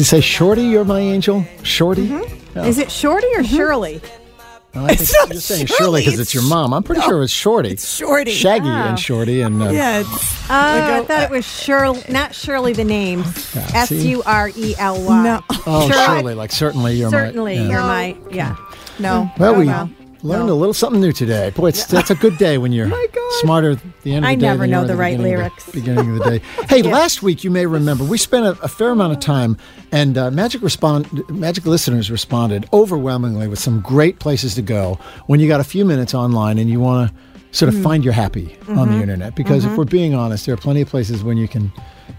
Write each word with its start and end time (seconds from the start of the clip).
Does 0.00 0.08
he 0.08 0.16
say, 0.16 0.20
Shorty, 0.22 0.62
you're 0.62 0.86
my 0.86 0.98
angel? 0.98 1.44
Shorty? 1.62 2.08
Mm-hmm. 2.08 2.60
Is 2.60 2.78
it 2.78 2.90
Shorty 2.90 3.26
or 3.36 3.44
Shirley? 3.44 4.00
No, 4.74 4.86
I 4.86 4.94
think 4.94 5.30
you're 5.32 5.40
saying 5.42 5.66
Shirley 5.66 6.00
because 6.00 6.18
it's 6.18 6.32
your 6.32 6.42
mom. 6.44 6.72
I'm 6.72 6.82
pretty 6.82 7.02
sure 7.02 7.18
it 7.18 7.20
was 7.20 7.30
Shorty. 7.30 7.68
It's 7.72 7.96
Shorty. 7.96 8.30
Shaggy 8.30 8.66
Oh. 8.66 8.70
and 8.72 8.98
Shorty 8.98 9.42
and 9.42 9.62
uh, 9.62 9.68
Yeah, 9.68 9.98
it's, 9.98 10.08
Oh, 10.48 10.48
I 10.48 11.04
thought 11.06 11.24
it 11.24 11.30
was 11.30 11.44
Shirley, 11.46 12.02
not 12.08 12.34
Shirley 12.34 12.72
the 12.72 12.82
name. 12.84 13.24
S? 13.74 13.90
U 13.90 14.22
R 14.24 14.48
E 14.56 14.74
L 14.78 15.02
Y. 15.04 15.22
No. 15.22 15.40
oh, 15.66 15.90
Shirley. 15.90 16.32
Like 16.32 16.50
certainly 16.50 16.94
you're 16.94 17.10
Certainly, 17.10 17.56
my. 17.58 17.62
yeah. 17.62 17.68
you're 17.68 17.80
my 17.82 18.16
yeah. 18.30 18.56
no. 18.98 19.30
Well, 19.38 19.54
we 19.56 19.66
well. 19.66 19.90
Learned 20.22 20.48
a 20.50 20.54
little 20.54 20.74
something 20.74 21.00
new 21.00 21.12
today. 21.12 21.50
Boy, 21.50 21.68
it's, 21.68 21.86
that's 21.86 22.10
a 22.10 22.14
good 22.14 22.36
day 22.38 22.58
when 22.58 22.72
you're 22.72 22.90
smarter 23.40 23.72
at 23.72 24.02
the 24.02 24.14
end 24.14 24.24
of 24.24 24.28
the 24.28 24.28
I 24.28 24.34
day. 24.34 24.46
I 24.46 24.50
never 24.50 24.66
know 24.66 24.82
at 24.82 24.86
the 24.88 24.96
right 24.96 25.16
beginning 25.16 25.34
of 25.34 25.38
lyrics. 25.40 25.70
beginning 25.70 26.10
of 26.10 26.18
the 26.18 26.38
day. 26.38 26.42
Hey, 26.68 26.82
last 26.82 27.22
week 27.22 27.42
you 27.42 27.50
may 27.50 27.66
remember 27.66 28.04
we 28.04 28.18
spent 28.18 28.46
a, 28.46 28.50
a 28.62 28.68
fair 28.68 28.90
amount 28.90 29.12
of 29.12 29.20
time, 29.20 29.56
and 29.92 30.16
uh, 30.16 30.30
Magic 30.30 30.62
respond 30.62 31.28
Magic 31.28 31.66
listeners 31.66 32.10
responded 32.10 32.68
overwhelmingly 32.72 33.48
with 33.48 33.58
some 33.58 33.80
great 33.80 34.18
places 34.18 34.54
to 34.54 34.62
go 34.62 34.98
when 35.26 35.40
you 35.40 35.48
got 35.48 35.60
a 35.60 35.64
few 35.64 35.84
minutes 35.84 36.14
online 36.14 36.58
and 36.58 36.70
you 36.70 36.80
want 36.80 37.10
to 37.10 37.14
sort 37.52 37.68
of 37.68 37.74
Mm. 37.76 37.82
find 37.82 38.04
your 38.04 38.12
happy 38.12 38.56
on 38.68 38.76
Mm-hmm. 38.76 38.92
the 38.96 39.00
internet. 39.02 39.34
Because 39.34 39.64
if 39.64 39.76
we're 39.76 39.84
being 39.84 40.14
honest, 40.14 40.46
there 40.46 40.54
are 40.54 40.58
plenty 40.58 40.80
of 40.82 40.88
places 40.88 41.22
when 41.24 41.36
you 41.36 41.48
can 41.48 41.72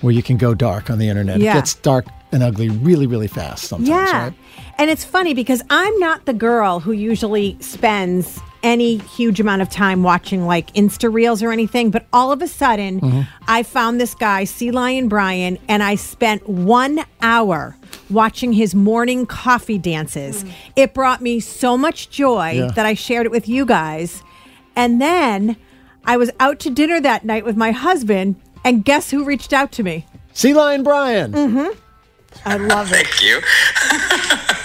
where 0.00 0.12
you 0.12 0.22
can 0.22 0.36
go 0.36 0.52
dark 0.54 0.90
on 0.90 0.98
the 0.98 1.08
internet. 1.08 1.38
Yeah. 1.40 1.52
It 1.52 1.54
gets 1.54 1.74
dark 1.74 2.06
and 2.32 2.42
ugly 2.42 2.68
really, 2.68 3.06
really 3.06 3.28
fast 3.28 3.64
sometimes. 3.64 3.88
Yeah. 3.88 4.24
Right? 4.24 4.32
And 4.78 4.90
it's 4.90 5.04
funny 5.04 5.32
because 5.32 5.62
I'm 5.70 5.96
not 6.00 6.26
the 6.26 6.34
girl 6.34 6.80
who 6.80 6.92
usually 6.92 7.56
spends 7.60 8.40
any 8.64 8.96
huge 8.98 9.38
amount 9.38 9.62
of 9.62 9.70
time 9.70 10.02
watching 10.02 10.44
like 10.44 10.72
Insta 10.74 11.12
reels 11.12 11.40
or 11.42 11.52
anything, 11.52 11.90
but 11.90 12.04
all 12.12 12.32
of 12.32 12.42
a 12.42 12.48
sudden 12.48 13.00
Mm-hmm. 13.00 13.20
I 13.48 13.62
found 13.62 14.00
this 14.00 14.14
guy, 14.14 14.42
Sea 14.44 14.70
Lion 14.72 15.08
Brian, 15.08 15.56
and 15.68 15.82
I 15.84 15.94
spent 15.94 16.48
one 16.48 17.04
hour 17.22 17.76
watching 18.10 18.52
his 18.52 18.74
morning 18.74 19.24
coffee 19.24 19.78
dances. 19.78 20.44
It 20.74 20.94
brought 20.94 21.22
me 21.22 21.38
so 21.40 21.78
much 21.78 22.10
joy 22.10 22.50
Yeah. 22.52 22.66
that 22.72 22.86
I 22.86 22.94
shared 22.94 23.24
it 23.26 23.30
with 23.32 23.48
you 23.48 23.64
guys. 23.64 24.22
And 24.76 25.00
then 25.00 25.56
I 26.04 26.16
was 26.16 26.30
out 26.38 26.60
to 26.60 26.70
dinner 26.70 27.00
that 27.00 27.24
night 27.24 27.44
with 27.44 27.56
my 27.56 27.72
husband, 27.72 28.36
and 28.64 28.84
guess 28.84 29.10
who 29.10 29.24
reached 29.24 29.52
out 29.52 29.72
to 29.72 29.82
me? 29.82 30.06
Sea 30.34 30.54
Lion 30.54 30.82
Brian. 30.82 31.32
Mm-hmm. 31.32 31.78
I 32.44 32.56
love 32.58 32.92
it. 32.92 33.06
Thank 33.06 33.22
you. 33.22 33.40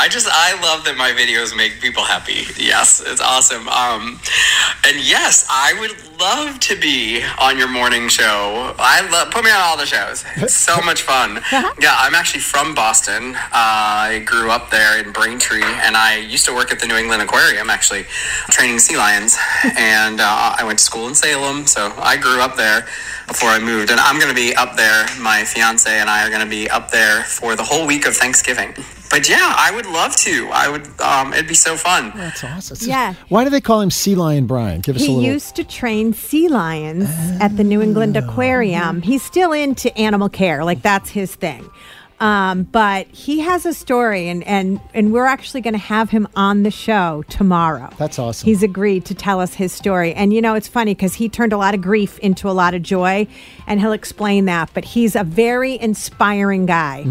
I 0.00 0.08
just 0.08 0.26
I 0.32 0.58
love 0.62 0.86
that 0.86 0.96
my 0.96 1.12
videos 1.12 1.54
make 1.54 1.78
people 1.78 2.02
happy. 2.02 2.48
Yes, 2.56 3.02
it's 3.04 3.20
awesome. 3.20 3.68
Um, 3.68 4.18
and 4.88 4.96
yes, 4.96 5.44
I 5.50 5.76
would 5.78 5.92
love 6.18 6.58
to 6.60 6.80
be 6.80 7.22
on 7.38 7.58
your 7.58 7.68
morning 7.68 8.08
show. 8.08 8.74
I 8.78 9.06
love 9.12 9.30
put 9.30 9.44
me 9.44 9.50
on 9.50 9.60
all 9.60 9.76
the 9.76 9.84
shows. 9.84 10.24
It's 10.36 10.54
so 10.54 10.80
much 10.86 11.02
fun. 11.02 11.42
Yeah, 11.52 11.92
I'm 11.98 12.14
actually 12.14 12.40
from 12.40 12.74
Boston. 12.74 13.34
Uh, 13.36 14.16
I 14.16 14.22
grew 14.24 14.50
up 14.50 14.70
there 14.70 15.04
in 15.04 15.12
Braintree, 15.12 15.60
and 15.62 15.98
I 15.98 16.16
used 16.16 16.46
to 16.46 16.54
work 16.54 16.72
at 16.72 16.80
the 16.80 16.86
New 16.86 16.96
England 16.96 17.20
Aquarium, 17.20 17.68
actually 17.68 18.04
training 18.48 18.78
sea 18.78 18.96
lions. 18.96 19.36
And 19.76 20.20
uh, 20.20 20.56
I 20.58 20.64
went 20.64 20.78
to 20.78 20.84
school 20.84 21.08
in 21.08 21.14
Salem, 21.14 21.66
so 21.66 21.92
I 21.98 22.16
grew 22.16 22.40
up 22.40 22.56
there 22.56 22.86
before 23.28 23.50
I 23.50 23.58
moved. 23.58 23.90
And 23.90 24.00
I'm 24.00 24.18
going 24.18 24.34
to 24.34 24.34
be 24.34 24.54
up 24.54 24.76
there. 24.76 25.06
My 25.20 25.44
fiance 25.44 25.90
and 25.90 26.08
I 26.08 26.26
are 26.26 26.30
going 26.30 26.40
to 26.40 26.48
be 26.48 26.70
up 26.70 26.90
there 26.90 27.22
for 27.24 27.54
the 27.54 27.62
whole 27.62 27.86
week 27.86 28.06
of 28.06 28.16
Thanksgiving. 28.16 28.74
But 29.10 29.28
yeah, 29.28 29.52
I 29.56 29.72
would 29.74 29.86
love 29.86 30.14
to. 30.16 30.48
I 30.52 30.68
would. 30.68 30.86
Um, 31.00 31.32
it'd 31.32 31.48
be 31.48 31.54
so 31.54 31.76
fun. 31.76 32.12
That's 32.14 32.44
awesome. 32.44 32.74
It's 32.74 32.86
Yeah. 32.86 33.14
just- 33.14 33.30
why 33.30 33.42
do 33.44 33.50
they 33.50 33.60
call 33.60 33.80
him 33.80 33.90
Sea 33.90 34.14
Lion 34.14 34.46
Brian? 34.46 34.80
Give 34.80 34.94
us 34.96 35.02
a 35.02 35.06
little. 35.06 35.20
He 35.20 35.26
used 35.26 35.56
to 35.56 35.64
train 35.64 36.14
sea 36.14 36.48
lions 36.48 37.08
at 37.40 37.56
the 37.56 37.64
New 37.64 37.82
England 37.82 38.16
Aquarium. 38.16 39.02
He's 39.02 39.22
still 39.22 39.52
into 39.52 39.96
animal 39.98 40.28
care, 40.28 40.64
like 40.64 40.82
that's 40.82 41.10
his 41.10 41.34
thing. 41.34 41.68
Um, 42.20 42.64
but 42.64 43.06
he 43.08 43.40
has 43.40 43.64
a 43.64 43.72
story, 43.72 44.28
and 44.28 44.46
and 44.46 44.78
and 44.92 45.12
we're 45.12 45.24
actually 45.26 45.62
going 45.62 45.72
to 45.74 45.78
have 45.78 46.10
him 46.10 46.28
on 46.36 46.62
the 46.64 46.70
show 46.70 47.24
tomorrow. 47.30 47.88
That's 47.98 48.18
awesome. 48.18 48.44
He's 48.44 48.62
agreed 48.62 49.06
to 49.06 49.14
tell 49.14 49.40
us 49.40 49.54
his 49.54 49.72
story, 49.72 50.12
and 50.12 50.32
you 50.34 50.42
know 50.42 50.54
it's 50.54 50.68
funny 50.68 50.94
because 50.94 51.14
he 51.14 51.28
turned 51.30 51.52
a 51.54 51.56
lot 51.56 51.74
of 51.74 51.80
grief 51.80 52.18
into 52.18 52.48
a 52.48 52.52
lot 52.52 52.74
of 52.74 52.82
joy, 52.82 53.26
and 53.66 53.80
he'll 53.80 53.92
explain 53.92 54.44
that. 54.44 54.70
But 54.74 54.84
he's 54.84 55.16
a 55.16 55.24
very 55.24 55.80
inspiring 55.80 56.66
guy, 56.66 57.04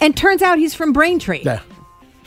and 0.00 0.16
turns 0.16 0.40
out 0.40 0.58
he's 0.58 0.74
from 0.74 0.92
Braintree. 0.94 1.42
yeah. 1.44 1.60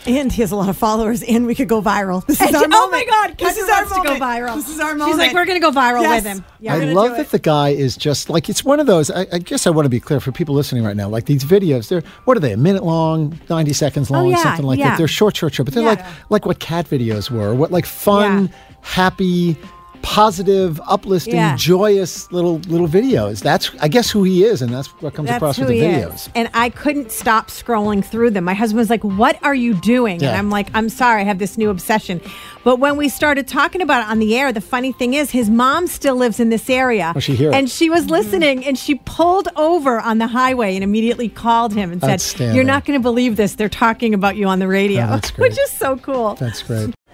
And 0.07 0.31
he 0.31 0.41
has 0.41 0.51
a 0.51 0.55
lot 0.55 0.69
of 0.69 0.77
followers, 0.77 1.21
and 1.21 1.45
we 1.45 1.53
could 1.53 1.67
go 1.67 1.81
viral. 1.81 2.25
This 2.25 2.39
is 2.41 2.47
And- 2.47 2.55
our 2.55 2.63
oh 2.63 2.67
moment. 2.67 2.91
my 2.91 3.05
God, 3.05 3.37
this 3.37 3.57
Kendra 3.57 3.63
is 3.63 3.69
our 3.69 3.83
to 3.83 3.89
go 3.89 4.03
moment. 4.17 4.21
viral. 4.21 4.55
This 4.55 4.69
is 4.69 4.79
our 4.79 4.91
She's 5.07 5.17
like, 5.17 5.33
we're 5.33 5.45
going 5.45 5.59
to 5.61 5.65
go 5.65 5.71
viral 5.71 6.01
Yes. 6.01 6.23
with 6.23 6.33
him. 6.33 6.45
Yeah. 6.61 6.75
I 6.75 6.77
love 6.85 7.11
that 7.11 7.19
it. 7.27 7.31
the 7.31 7.39
guy 7.39 7.69
is 7.69 7.97
just 7.97 8.29
like 8.29 8.47
it's 8.49 8.63
one 8.63 8.79
of 8.79 8.87
those. 8.87 9.11
I, 9.11 9.27
I 9.33 9.39
guess 9.39 9.67
I 9.67 9.69
want 9.69 9.85
to 9.85 9.89
be 9.89 9.99
clear 9.99 10.19
for 10.19 10.31
people 10.31 10.55
listening 10.55 10.83
right 10.83 10.95
now. 10.95 11.09
Like 11.09 11.25
these 11.25 11.43
videos, 11.43 11.89
they're 11.89 12.03
what 12.25 12.37
are 12.37 12.39
they? 12.39 12.53
A 12.53 12.57
minute 12.57 12.83
long, 12.85 13.37
ninety 13.49 13.73
seconds 13.73 14.09
oh, 14.09 14.13
long, 14.13 14.27
Oh, 14.27 14.29
yeah, 14.29 14.43
something 14.43 14.65
like 14.65 14.79
yeah. 14.79 14.91
that. 14.91 14.97
They're 14.97 15.07
short, 15.07 15.35
short, 15.35 15.53
short, 15.53 15.65
but 15.65 15.73
they're 15.73 15.83
Yeah. 15.83 15.89
like 15.89 16.05
like 16.31 16.45
what 16.45 16.59
cat 16.59 16.89
videos 16.89 17.29
were. 17.29 17.53
What 17.53 17.71
like 17.71 17.85
fun, 17.85 18.45
Yeah. 18.45 18.75
happy, 18.81 19.57
positive, 20.01 20.79
uplifting, 20.87 21.35
Yeah. 21.35 21.55
joyous 21.55 22.31
little 22.31 22.59
little 22.67 22.87
videos. 22.87 23.41
That's 23.41 23.71
I 23.81 23.87
guess 23.87 24.09
who 24.09 24.23
he 24.23 24.43
is, 24.43 24.61
and 24.61 24.73
that's 24.73 24.87
what 25.01 25.13
comes 25.13 25.27
That's 25.27 25.37
across 25.37 25.57
with 25.57 25.67
the 25.69 25.79
videos. 25.79 26.15
is. 26.15 26.29
And 26.35 26.49
I 26.53 26.69
couldn't 26.69 27.11
stop 27.11 27.49
scrolling 27.49 28.03
through 28.03 28.31
them. 28.31 28.43
My 28.43 28.53
husband 28.53 28.79
was 28.79 28.89
like, 28.89 29.03
What 29.03 29.37
are 29.43 29.55
you 29.55 29.73
doing? 29.75 30.19
Yeah. 30.19 30.29
And 30.29 30.37
I'm 30.37 30.49
like, 30.49 30.69
I'm 30.73 30.89
sorry, 30.89 31.21
I 31.21 31.25
have 31.25 31.39
this 31.39 31.57
new 31.57 31.69
obsession. 31.69 32.21
But 32.63 32.79
when 32.79 32.97
we 32.97 33.07
started 33.09 33.47
talking 33.47 33.81
about 33.81 34.03
it 34.03 34.09
on 34.11 34.19
the 34.19 34.37
air, 34.37 34.51
the 34.51 34.59
funny 34.61 34.91
thing 34.91 35.13
is, 35.13 35.31
his 35.31 35.49
mom 35.49 35.87
still 35.87 36.15
lives 36.15 36.39
in 36.39 36.49
this 36.49 36.69
area. 36.69 37.13
Oh, 37.15 37.19
she 37.19 37.35
hear 37.35 37.49
it. 37.51 37.55
And 37.55 37.69
she 37.69 37.89
was 37.89 38.09
listening 38.09 38.65
and 38.65 38.77
she 38.77 38.95
pulled 38.95 39.47
over 39.55 39.99
on 40.01 40.17
the 40.17 40.27
highway 40.27 40.75
and 40.75 40.83
immediately 40.83 41.29
called 41.29 41.73
him 41.73 41.91
and 41.91 42.01
said, 42.01 42.53
You're 42.53 42.63
not 42.65 42.85
going 42.85 42.99
to 42.99 43.03
believe 43.03 43.35
this. 43.37 43.55
They're 43.55 43.69
talking 43.69 44.13
about 44.13 44.35
you 44.35 44.47
on 44.47 44.59
the 44.59 44.67
radio, 44.67 45.07
Oh, 45.09 45.19
which 45.37 45.57
is 45.57 45.69
so 45.71 45.95
cool. 45.97 46.35
That's 46.35 46.61
great. 46.63 46.93